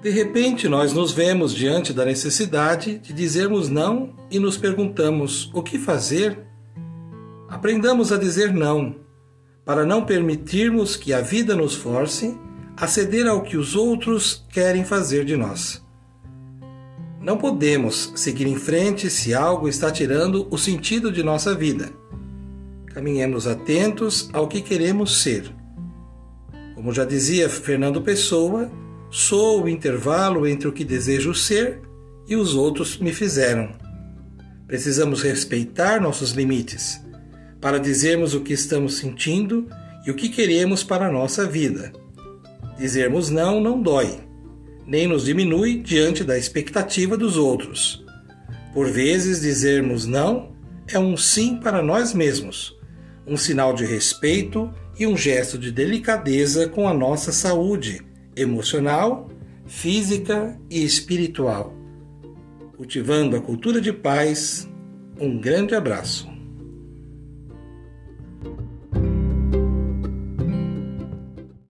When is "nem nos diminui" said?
44.86-45.78